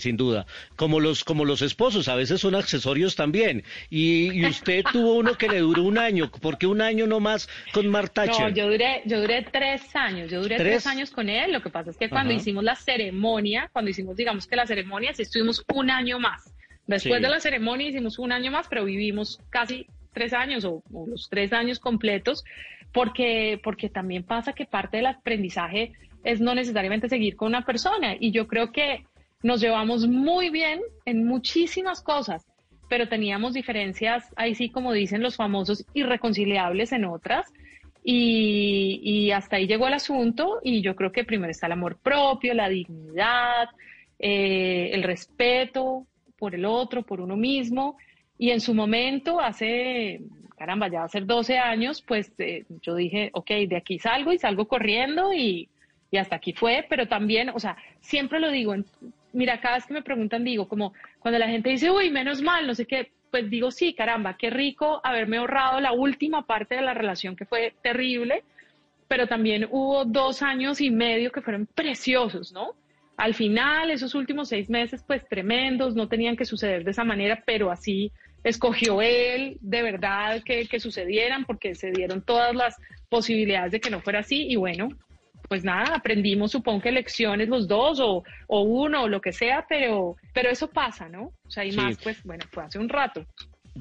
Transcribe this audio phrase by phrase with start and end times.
[0.00, 0.46] sin duda.
[0.76, 3.64] Como los, como los esposos, a veces son accesorios también.
[3.88, 6.30] Y, usted tuvo uno que le duró un año.
[6.30, 10.30] ¿Por qué un año no más con Marta No, yo duré, yo duré tres años.
[10.30, 10.86] Yo duré ¿Tres?
[10.86, 11.52] años con él.
[11.52, 15.12] Lo que pasa es que cuando hicimos la ceremonia, cuando hicimos, digamos que la ceremonia,
[15.14, 16.52] sí estuvimos un año más.
[16.86, 21.06] Después de la ceremonia hicimos un año más, pero vivimos casi tres años o, o
[21.06, 22.44] los tres años completos,
[22.92, 25.92] porque, porque también pasa que parte del aprendizaje
[26.24, 28.16] es no necesariamente seguir con una persona.
[28.18, 29.04] Y yo creo que
[29.42, 32.46] nos llevamos muy bien en muchísimas cosas,
[32.88, 37.46] pero teníamos diferencias, ahí sí como dicen los famosos, irreconciliables en otras.
[38.02, 42.54] Y, hasta ahí llegó el asunto y yo creo que primero está el amor propio,
[42.54, 43.68] la dignidad,
[44.18, 46.06] eh, el respeto
[46.38, 47.96] por el otro, por uno mismo.
[48.38, 50.22] Y en su momento, hace,
[50.56, 54.32] caramba, ya va a ser 12 años, pues eh, yo dije, ok, de aquí salgo
[54.32, 55.68] y salgo corriendo y,
[56.10, 58.74] y hasta aquí fue, pero también, o sea, siempre lo digo,
[59.32, 62.66] mira, cada vez que me preguntan, digo, como cuando la gente dice, uy, menos mal,
[62.66, 66.82] no sé qué, pues digo, sí, caramba, qué rico haberme ahorrado la última parte de
[66.82, 68.44] la relación que fue terrible,
[69.08, 72.74] pero también hubo dos años y medio que fueron preciosos, ¿no?
[73.16, 77.42] Al final, esos últimos seis meses, pues tremendos, no tenían que suceder de esa manera,
[77.44, 78.12] pero así
[78.42, 82.76] escogió él de verdad que, que sucedieran, porque se dieron todas las
[83.08, 84.88] posibilidades de que no fuera así, y bueno,
[85.50, 89.66] pues nada, aprendimos, supongo que lecciones los dos o, o uno o lo que sea,
[89.68, 91.32] pero, pero eso pasa, ¿no?
[91.44, 93.26] O sea, y más, pues bueno, fue hace un rato.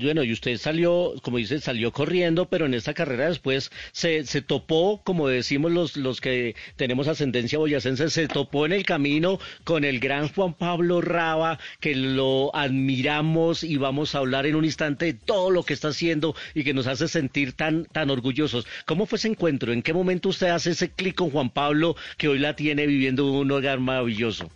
[0.00, 4.42] Bueno, y usted salió, como dice, salió corriendo, pero en esta carrera después se, se
[4.42, 9.82] topó, como decimos los, los que tenemos ascendencia boyacense, se topó en el camino con
[9.84, 15.06] el gran Juan Pablo Raba, que lo admiramos y vamos a hablar en un instante
[15.06, 18.68] de todo lo que está haciendo y que nos hace sentir tan, tan orgullosos.
[18.86, 19.72] ¿Cómo fue ese encuentro?
[19.72, 23.32] ¿En qué momento usted hace ese clic con Juan Pablo que hoy la tiene viviendo
[23.32, 24.48] un hogar maravilloso?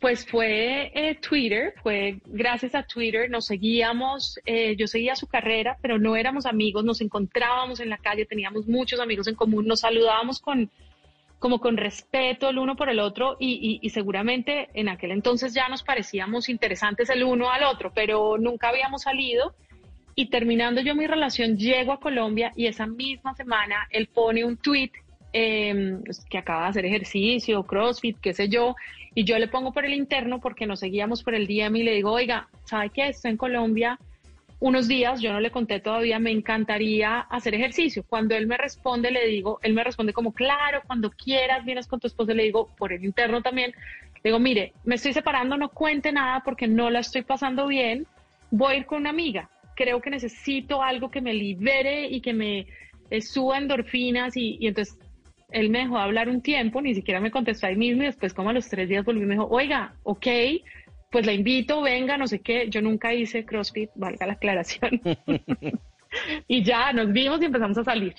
[0.00, 5.78] Pues fue eh, Twitter, fue gracias a Twitter, nos seguíamos, eh, yo seguía su carrera,
[5.80, 9.80] pero no éramos amigos, nos encontrábamos en la calle, teníamos muchos amigos en común, nos
[9.80, 10.70] saludábamos con,
[11.38, 15.66] como con respeto el uno por el otro y, y, seguramente en aquel entonces ya
[15.68, 19.54] nos parecíamos interesantes el uno al otro, pero nunca habíamos salido.
[20.18, 24.56] Y terminando yo mi relación, llego a Colombia y esa misma semana él pone un
[24.56, 24.92] tweet
[25.38, 25.98] eh,
[26.30, 28.74] que acaba de hacer ejercicio, CrossFit, qué sé yo,
[29.14, 31.92] y yo le pongo por el interno porque nos seguíamos por el DM y le
[31.92, 33.08] digo, oiga, ¿sabe qué?
[33.08, 33.98] Estoy en Colombia
[34.60, 38.02] unos días, yo no le conté todavía, me encantaría hacer ejercicio.
[38.08, 42.00] Cuando él me responde, le digo, él me responde como, claro, cuando quieras, vienes con
[42.00, 43.72] tu esposa, le digo, por el interno también,
[44.24, 48.06] le digo, mire, me estoy separando, no cuente nada porque no la estoy pasando bien,
[48.50, 52.32] voy a ir con una amiga, creo que necesito algo que me libere y que
[52.32, 52.66] me
[53.10, 54.98] eh, suba endorfinas y, y entonces
[55.50, 58.50] él me dejó hablar un tiempo, ni siquiera me contestó ahí mismo y después como
[58.50, 60.26] a los tres días volví y me dijo, oiga, ok,
[61.10, 62.68] pues la invito, venga, no sé qué.
[62.68, 65.00] Yo nunca hice CrossFit, valga la aclaración.
[66.48, 68.14] y ya nos vimos y empezamos a salir.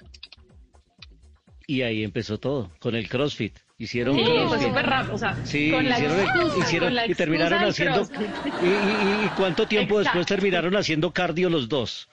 [1.67, 3.57] Y ahí empezó todo, con el CrossFit.
[3.79, 5.99] Hicieron sí, fue súper rápido, o sea, sí, con la
[6.57, 8.07] hicieron, y terminaron haciendo
[8.63, 12.09] y, y, cuánto tiempo después terminaron haciendo cardio los dos.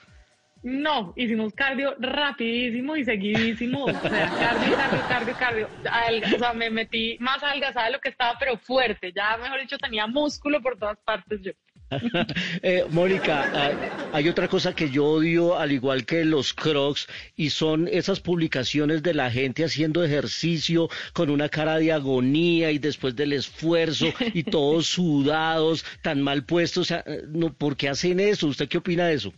[0.65, 3.85] No, hicimos cardio rapidísimo y seguidísimo.
[3.85, 6.37] O sea, cardio, cardio, cardio, cardio.
[6.37, 9.13] o sea, me metí más algazada de lo que estaba, pero fuerte.
[9.15, 11.53] Ya, mejor dicho, tenía músculo por todas partes yo.
[12.63, 17.51] eh, Mónica, ah, hay otra cosa que yo odio, al igual que los crocs, y
[17.51, 23.15] son esas publicaciones de la gente haciendo ejercicio con una cara de agonía y después
[23.15, 26.93] del esfuerzo y todos sudados, tan mal puestos.
[27.29, 28.47] no, ¿Por qué hacen eso?
[28.47, 29.35] ¿Usted qué opina de eso?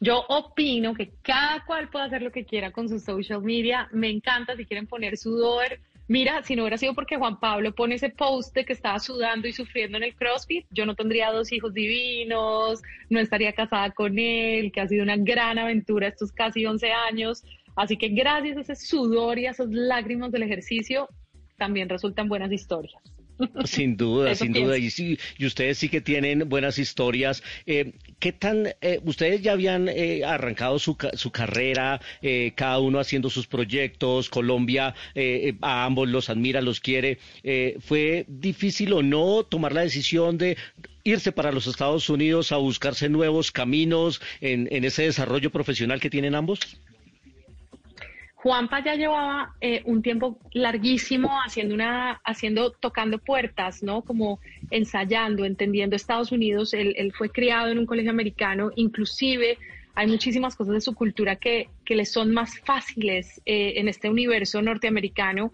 [0.00, 3.88] Yo opino que cada cual puede hacer lo que quiera con su social media.
[3.92, 5.78] Me encanta si quieren poner sudor.
[6.06, 9.48] Mira, si no hubiera sido porque Juan Pablo pone ese post de que estaba sudando
[9.48, 14.18] y sufriendo en el CrossFit, yo no tendría dos hijos divinos, no estaría casada con
[14.18, 17.42] él, que ha sido una gran aventura estos casi 11 años.
[17.74, 21.08] Así que gracias a ese sudor y a esas lágrimas del ejercicio,
[21.56, 23.02] también resultan buenas historias.
[23.64, 24.78] Sin duda, sin duda.
[24.78, 27.42] Y, sí, y ustedes sí que tienen buenas historias.
[27.66, 32.98] Eh, ¿Qué tan, eh, ustedes ya habían eh, arrancado su, su carrera, eh, cada uno
[33.00, 34.94] haciendo sus proyectos, Colombia
[35.60, 37.18] a ambos los admira, los quiere.
[37.80, 40.56] ¿Fue difícil o no tomar la decisión de
[41.02, 46.10] irse para los Estados Unidos a buscarse nuevos caminos en, en ese desarrollo profesional que
[46.10, 46.60] tienen ambos?
[48.44, 54.02] Juanpa ya llevaba eh, un tiempo larguísimo haciendo una, haciendo, tocando puertas, ¿no?
[54.02, 54.38] Como
[54.70, 56.74] ensayando, entendiendo Estados Unidos.
[56.74, 59.56] Él, fue criado en un colegio americano, inclusive
[59.94, 64.10] hay muchísimas cosas de su cultura que, que le son más fáciles eh, en este
[64.10, 65.50] universo norteamericano.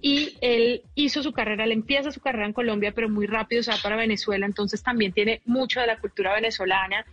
[0.00, 3.70] y él hizo su carrera, él empieza su carrera en Colombia, pero muy rápido se
[3.70, 7.06] va para Venezuela, entonces también tiene mucho de la cultura venezolana.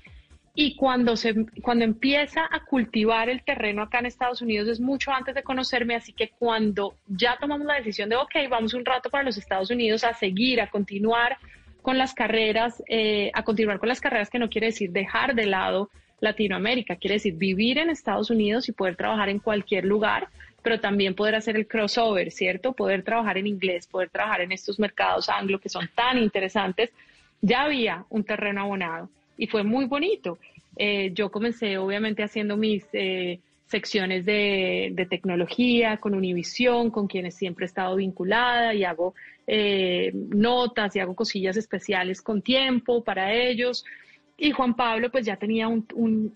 [0.56, 5.12] Y cuando, se, cuando empieza a cultivar el terreno acá en Estados Unidos es mucho
[5.12, 9.10] antes de conocerme, así que cuando ya tomamos la decisión de, ok, vamos un rato
[9.10, 11.38] para los Estados Unidos a seguir, a continuar
[11.82, 15.48] con las carreras, eh, a continuar con las carreras que no quiere decir dejar de
[15.48, 15.90] lado
[16.20, 20.28] Latinoamérica, quiere decir vivir en Estados Unidos y poder trabajar en cualquier lugar,
[20.62, 22.74] pero también poder hacer el crossover, ¿cierto?
[22.74, 26.92] Poder trabajar en inglés, poder trabajar en estos mercados anglo que son tan interesantes.
[27.42, 29.10] Ya había un terreno abonado
[29.44, 30.40] y fue muy bonito.
[30.78, 37.66] Eh, yo comencé obviamente haciendo mis eh, secciones de, tecnología con Univision, con quienes siempre
[37.66, 43.84] he estado vinculada y hago eh, notas y hago cosillas especiales con tiempo para ellos.
[44.36, 45.86] Y Juan Pablo pues ya tenía un,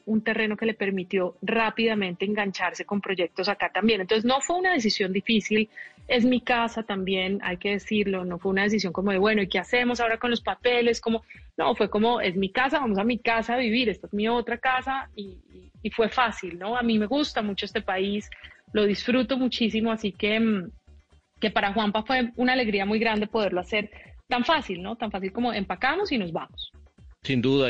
[0.06, 4.02] un, terreno que le permitió rápidamente engancharse con proyectos acá también.
[4.02, 5.68] Entonces no fue una decisión difícil,
[6.08, 9.48] es mi casa también, hay que decirlo, no fue una decisión como de, bueno, ¿y
[9.48, 11.02] qué hacemos ahora con los papeles?
[11.02, 11.24] Como,
[11.58, 14.28] no, fue como, es mi casa, vamos a mi casa a vivir, esta es mi
[14.28, 15.38] otra casa y,
[15.82, 16.78] y fue fácil, ¿no?
[16.78, 18.30] A mí me gusta mucho este país,
[18.74, 20.72] lo disfruto muchísimo, así que, mm,
[21.40, 23.90] que para Juanpa fue una alegría muy grande poderlo hacer
[24.28, 24.96] tan fácil, ¿no?
[24.96, 26.72] Tan fácil como empacamos y nos vamos.
[27.24, 27.70] Sin duda.